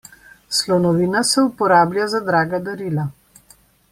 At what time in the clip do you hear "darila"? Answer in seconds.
2.71-3.07